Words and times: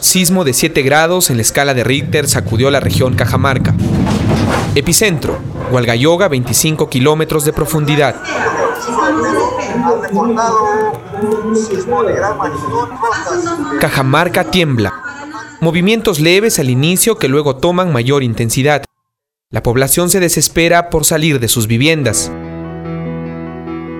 Sismo 0.00 0.44
de 0.44 0.52
7 0.52 0.82
grados 0.82 1.30
en 1.30 1.36
la 1.36 1.42
escala 1.42 1.74
de 1.74 1.84
Richter 1.84 2.28
sacudió 2.28 2.70
la 2.70 2.80
región 2.80 3.14
Cajamarca. 3.14 3.74
Epicentro, 4.74 5.38
Hualgayoga, 5.70 6.28
25 6.28 6.88
kilómetros 6.88 7.44
de 7.44 7.52
profundidad. 7.52 8.16
Cajamarca 13.80 14.44
tiembla. 14.44 14.92
Movimientos 15.60 16.20
leves 16.20 16.58
al 16.58 16.70
inicio 16.70 17.16
que 17.16 17.28
luego 17.28 17.56
toman 17.56 17.92
mayor 17.92 18.22
intensidad. 18.22 18.84
La 19.50 19.62
población 19.62 20.10
se 20.10 20.20
desespera 20.20 20.90
por 20.90 21.04
salir 21.04 21.40
de 21.40 21.48
sus 21.48 21.66
viviendas. 21.66 22.30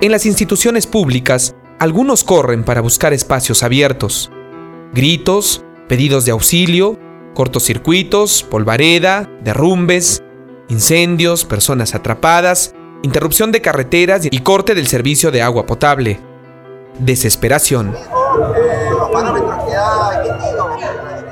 En 0.00 0.10
las 0.10 0.26
instituciones 0.26 0.86
públicas, 0.86 1.54
algunos 1.78 2.24
corren 2.24 2.64
para 2.64 2.80
buscar 2.80 3.12
espacios 3.12 3.62
abiertos. 3.62 4.30
Gritos, 4.94 5.64
pedidos 5.88 6.24
de 6.24 6.32
auxilio, 6.32 6.98
cortocircuitos, 7.34 8.42
polvareda, 8.42 9.30
derrumbes, 9.42 10.22
incendios, 10.68 11.44
personas 11.44 11.94
atrapadas, 11.94 12.74
interrupción 13.02 13.52
de 13.52 13.60
carreteras 13.60 14.26
y 14.30 14.38
corte 14.40 14.74
del 14.74 14.86
servicio 14.86 15.30
de 15.30 15.42
agua 15.42 15.66
potable. 15.66 16.18
Desesperación. 16.98 17.94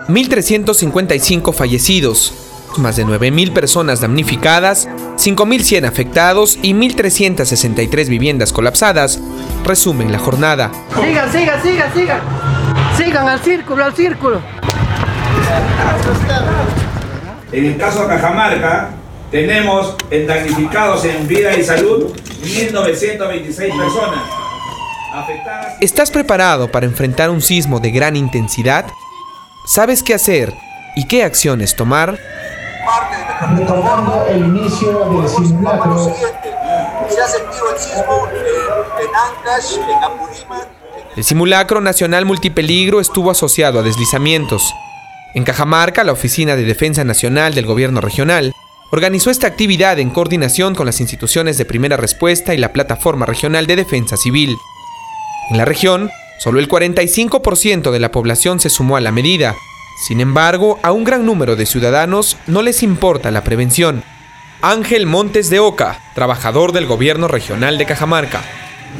1.355 0.09 1.53
fallecidos, 1.55 2.35
más 2.77 2.97
de 2.97 3.07
9.000 3.07 3.53
personas 3.53 4.01
damnificadas, 4.01 4.89
5.100 5.17 5.87
afectados 5.87 6.59
y 6.63 6.75
1.363 6.75 8.09
viviendas 8.09 8.53
colapsadas, 8.53 9.21
resumen 9.65 10.13
la 10.13 10.19
jornada. 10.19 10.71
Sigan, 10.95 11.33
sigan, 11.33 11.63
sigan, 11.63 11.95
sigan. 11.95 12.21
Sigan 12.97 13.29
al 13.29 13.41
círculo, 13.41 13.85
al 13.85 13.95
círculo. 13.95 14.41
En 17.53 17.67
el 17.67 17.77
caso 17.77 18.03
de 18.03 18.09
Cajamarca, 18.09 18.91
tenemos 19.31 19.97
en 20.11 20.27
damnificados 20.27 21.05
en 21.05 21.27
vida 21.27 21.55
y 21.57 21.65
salud 21.65 22.15
1.926 22.43 23.77
personas. 23.77 24.21
Afectadas. 25.13 25.77
¿Estás 25.81 26.11
preparado 26.11 26.71
para 26.71 26.87
enfrentar 26.87 27.31
un 27.31 27.41
sismo 27.41 27.81
de 27.81 27.91
gran 27.91 28.17
intensidad? 28.17 28.87
¿Sabes 29.67 30.03
qué 30.03 30.15
hacer 30.15 30.53
y 30.97 31.07
qué 31.07 31.25
acciones 31.25 31.77
tomar? 31.77 32.19
Recordando 33.57 34.27
el 34.29 34.39
inicio 34.39 35.09
del 35.11 35.29
simulacro. 35.29 36.15
Se 37.09 37.21
ha 37.21 37.27
sentido 37.27 37.71
el 37.73 37.79
sismo 37.79 38.29
en 39.01 39.09
Ancash, 39.15 39.79
en 39.79 40.05
Apurímac. 40.05 40.84
El 41.17 41.23
simulacro 41.23 41.81
nacional 41.81 42.25
multipeligro 42.25 43.01
estuvo 43.01 43.31
asociado 43.31 43.79
a 43.79 43.83
deslizamientos. 43.85 44.75
En 45.35 45.45
Cajamarca, 45.45 46.03
la 46.03 46.11
Oficina 46.11 46.57
de 46.57 46.65
Defensa 46.65 47.05
Nacional 47.05 47.55
del 47.55 47.67
Gobierno 47.67 48.01
Regional 48.01 48.53
organizó 48.91 49.31
esta 49.31 49.47
actividad 49.47 50.01
en 50.01 50.11
coordinación 50.11 50.75
con 50.75 50.87
las 50.87 51.01
instituciones 51.01 51.57
de 51.57 51.65
primera 51.65 51.97
respuesta 51.97 52.53
y 52.53 52.59
la 52.59 52.73
Plataforma 52.73 53.27
Regional 53.27 53.69
de 53.69 53.77
Defensa 53.77 54.17
Civil. 54.17 54.57
En 55.51 55.57
la 55.57 55.65
región, 55.65 56.11
solo 56.41 56.59
el 56.59 56.69
45% 56.69 57.93
de 57.93 58.01
la 58.01 58.11
población 58.11 58.59
se 58.59 58.71
sumó 58.71 58.97
a 58.97 59.01
la 59.01 59.13
medida. 59.13 59.55
Sin 60.09 60.21
embargo, 60.21 60.81
a 60.83 60.91
un 60.91 61.05
gran 61.05 61.25
número 61.25 61.55
de 61.55 61.67
ciudadanos 61.67 62.37
no 62.49 62.61
les 62.63 62.83
importa 62.83 63.31
la 63.31 63.45
prevención. 63.45 64.03
Ángel 64.63 65.07
Montes 65.07 65.49
de 65.49 65.61
Oca, 65.61 66.01
trabajador 66.17 66.73
del 66.73 66.87
gobierno 66.87 67.29
regional 67.29 67.79
de 67.79 67.87
Cajamarca. 67.87 68.43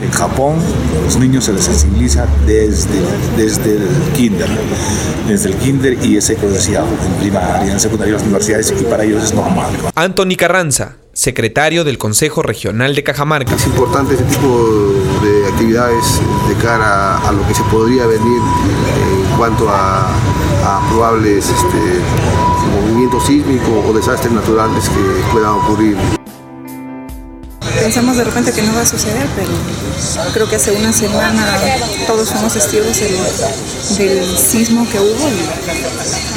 En 0.01 0.11
Japón, 0.11 0.57
los 1.05 1.17
niños 1.17 1.45
se 1.45 1.53
les 1.53 1.65
sensibiliza 1.65 2.27
desde, 2.47 3.01
desde 3.37 3.77
el 3.77 3.89
kinder, 4.13 4.49
desde 5.29 5.51
el 5.51 5.57
kinder 5.57 5.97
y 6.05 6.17
es 6.17 6.25
secuenciado 6.25 6.87
en 7.07 7.13
primaria, 7.21 7.73
en 7.73 7.81
secundaria, 7.81 8.13
en 8.13 8.19
las 8.19 8.23
universidades 8.23 8.75
y 8.79 8.85
para 8.85 9.05
ellos 9.05 9.23
es 9.23 9.35
normal. 9.35 9.73
Anthony 9.95 10.37
Carranza, 10.37 10.97
secretario 11.13 11.85
del 11.85 11.97
Consejo 11.97 12.43
Regional 12.43 12.95
de 12.95 13.05
Cajamarca. 13.05 13.55
Es 13.55 13.67
importante 13.67 14.15
este 14.15 14.27
tipo 14.27 14.93
de 15.23 15.47
actividades 15.49 16.21
de 16.49 16.55
cara 16.57 17.19
a 17.19 17.33
lo 17.33 17.47
que 17.47 17.55
se 17.55 17.63
podría 17.65 18.07
venir 18.07 18.41
en 18.41 19.37
cuanto 19.37 19.69
a, 19.69 20.09
a 20.09 20.89
probables 20.91 21.49
este, 21.49 22.01
movimientos 22.83 23.25
sísmicos 23.27 23.85
o 23.89 23.93
desastres 23.93 24.33
naturales 24.33 24.89
que 24.89 25.33
puedan 25.33 25.53
ocurrir. 25.53 25.97
Pensamos 27.81 28.17
de 28.17 28.25
repente 28.25 28.53
que 28.53 28.63
no 28.63 28.75
va 28.75 28.83
a 28.83 28.87
suceder, 28.87 29.27
pero 29.37 29.51
creo 30.33 30.49
que 30.49 30.57
hace 30.57 30.73
una 30.73 30.93
semana 30.93 31.59
todos 32.07 32.31
fuimos 32.31 32.53
testigos 32.53 32.99
del, 33.99 34.25
sismo 34.37 34.87
que 34.91 34.99
hubo 34.99 35.29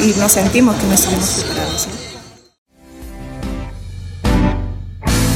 y, 0.00 0.10
y 0.10 0.14
nos 0.18 0.32
sentimos 0.32 0.76
que 0.76 0.86
no 0.86 0.94
estuvimos 0.94 1.44
preparados. 1.44 1.88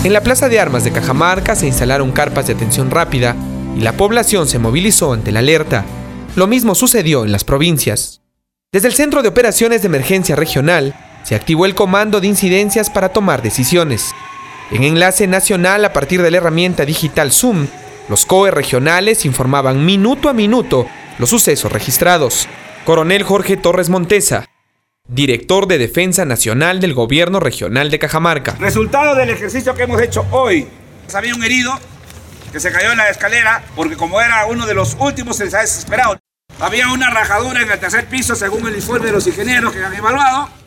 En 0.04 0.12
la 0.12 0.20
Plaza 0.20 0.48
de 0.48 0.58
Armas 0.58 0.82
de 0.82 0.90
Cajamarca 0.90 1.54
se 1.54 1.66
instalaron 1.66 2.10
carpas 2.10 2.48
de 2.48 2.54
atención 2.54 2.90
rápida 2.90 3.36
y 3.76 3.80
la 3.80 3.92
población 3.92 4.48
se 4.48 4.58
movilizó 4.58 5.12
ante 5.12 5.30
la 5.30 5.38
alerta. 5.38 5.84
Lo 6.34 6.46
mismo 6.46 6.74
sucedió 6.74 7.24
en 7.24 7.30
las 7.30 7.44
provincias. 7.44 8.20
Desde 8.72 8.88
el 8.88 8.94
Centro 8.94 9.22
de 9.22 9.28
Operaciones 9.28 9.82
de 9.82 9.86
Emergencia 9.86 10.34
Regional 10.34 10.94
se 11.22 11.34
activó 11.36 11.66
el 11.66 11.74
Comando 11.74 12.20
de 12.20 12.26
Incidencias 12.26 12.90
para 12.90 13.10
tomar 13.10 13.42
decisiones. 13.42 14.12
En 14.72 14.84
enlace 14.84 15.26
nacional 15.26 15.84
a 15.84 15.92
partir 15.92 16.22
de 16.22 16.30
la 16.30 16.38
herramienta 16.38 16.86
digital 16.86 17.30
Zoom, 17.30 17.66
los 18.08 18.24
COE 18.24 18.50
regionales 18.50 19.26
informaban 19.26 19.84
minuto 19.84 20.30
a 20.30 20.32
minuto 20.32 20.88
los 21.18 21.28
sucesos 21.28 21.70
registrados. 21.70 22.48
Coronel 22.86 23.22
Jorge 23.22 23.58
Torres 23.58 23.90
Montesa, 23.90 24.46
director 25.06 25.66
de 25.66 25.76
Defensa 25.76 26.24
Nacional 26.24 26.80
del 26.80 26.94
Gobierno 26.94 27.38
Regional 27.38 27.90
de 27.90 27.98
Cajamarca. 27.98 28.56
Resultado 28.58 29.14
del 29.14 29.28
ejercicio 29.28 29.74
que 29.74 29.82
hemos 29.82 30.00
hecho 30.00 30.26
hoy. 30.30 30.66
Había 31.12 31.34
un 31.34 31.44
herido 31.44 31.78
que 32.50 32.58
se 32.58 32.72
cayó 32.72 32.92
en 32.92 32.98
la 32.98 33.10
escalera 33.10 33.62
porque 33.76 33.98
como 33.98 34.22
era 34.22 34.46
uno 34.46 34.64
de 34.66 34.72
los 34.72 34.96
últimos 34.98 35.36
se 35.36 35.44
les 35.44 35.54
ha 35.54 35.60
desesperado. 35.60 36.18
Había 36.60 36.88
una 36.90 37.10
rajadura 37.10 37.60
en 37.60 37.70
el 37.70 37.78
tercer 37.78 38.06
piso 38.06 38.34
según 38.34 38.66
el 38.66 38.76
informe 38.76 39.06
de 39.06 39.12
los 39.12 39.26
ingenieros 39.26 39.74
que 39.74 39.84
han 39.84 39.94
evaluado. 39.94 40.61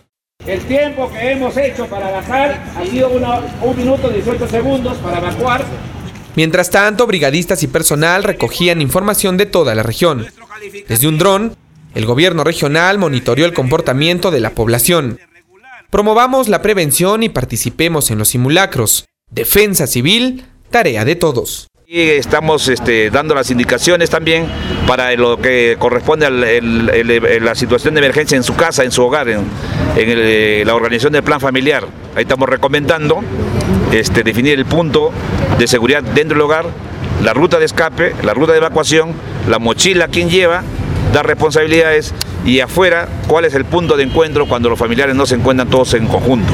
El 0.48 0.62
tiempo 0.66 1.12
que 1.12 1.32
hemos 1.32 1.58
hecho 1.58 1.88
para 1.88 2.12
bajar 2.12 2.64
ha 2.76 2.86
sido 2.86 3.10
una, 3.10 3.40
un 3.64 3.76
minuto 3.76 4.10
18 4.10 4.48
segundos 4.48 4.98
para 4.98 5.18
evacuar. 5.18 5.66
Mientras 6.36 6.70
tanto, 6.70 7.08
brigadistas 7.08 7.64
y 7.64 7.68
personal 7.68 8.24
recogían 8.24 8.82
información 8.82 9.38
de 9.38 9.48
toda 9.48 9.74
la 9.74 9.82
región. 9.82 10.28
Desde 10.88 11.08
un 11.08 11.18
dron, 11.18 11.56
el 11.96 12.06
gobierno 12.06 12.44
regional 12.44 13.00
monitoreó 13.00 13.46
el 13.46 13.54
comportamiento 13.54 14.30
de 14.30 14.42
la 14.42 14.52
población. 14.52 15.20
Promovamos 15.90 16.48
la 16.48 16.62
prevención 16.62 17.24
y 17.24 17.30
participemos 17.30 18.12
en 18.12 18.20
los 18.20 18.30
simulacros. 18.30 19.06
Defensa 19.32 19.88
civil, 19.88 20.46
tarea 20.70 21.06
de 21.06 21.16
todos. 21.16 21.68
Estamos 21.88 22.68
este, 22.68 23.12
dando 23.12 23.36
las 23.36 23.52
indicaciones 23.52 24.10
también 24.10 24.48
para 24.88 25.14
lo 25.14 25.38
que 25.38 25.76
corresponde 25.78 26.26
a 26.26 26.32
la 26.32 27.54
situación 27.54 27.94
de 27.94 28.00
emergencia 28.00 28.36
en 28.36 28.42
su 28.42 28.56
casa, 28.56 28.84
en 28.84 28.92
su 28.92 29.04
hogar, 29.04 29.30
en, 29.30 29.46
el, 29.96 30.66
la 30.66 30.74
organización 30.74 31.14
del 31.14 31.22
plan 31.22 31.40
familiar. 31.40 31.86
Ahí 32.16 32.24
estamos 32.24 32.50
recomendando 32.50 33.22
este, 33.92 34.24
definir 34.24 34.58
el 34.58 34.66
punto 34.66 35.12
de 35.60 35.68
seguridad 35.68 36.02
dentro 36.02 36.36
del 36.36 36.42
hogar, 36.42 36.66
la 37.24 37.36
ruta 37.36 37.60
de 37.60 37.66
escape, 37.66 38.16
la 38.24 38.34
ruta 38.34 38.54
de 38.54 38.58
evacuación, 38.58 39.14
la 39.48 39.60
mochila, 39.60 40.08
quién 40.08 40.32
lleva, 40.32 40.64
dar 41.14 41.28
responsabilidades 41.28 42.16
y 42.48 42.62
afuera 42.62 43.08
cuál 43.28 43.46
es 43.46 43.54
el 43.54 43.64
punto 43.64 43.96
de 43.96 44.06
encuentro 44.06 44.48
cuando 44.48 44.70
los 44.70 44.80
familiares 44.80 45.16
no 45.16 45.28
se 45.28 45.36
encuentran 45.36 45.70
todos 45.70 45.94
en 45.94 46.08
conjunto. 46.08 46.52